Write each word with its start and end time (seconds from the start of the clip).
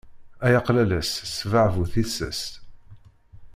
Ay 0.45 0.53
aqlalas 0.59 1.09
ssbeɛ 1.31 1.65
bu 1.73 1.83
tissas. 1.91 2.41